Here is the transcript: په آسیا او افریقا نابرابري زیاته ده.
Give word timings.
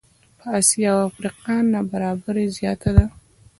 په 0.39 0.45
آسیا 0.59 0.89
او 0.97 1.01
افریقا 1.09 1.55
نابرابري 1.73 2.45
زیاته 2.57 2.91
ده. 2.95 3.05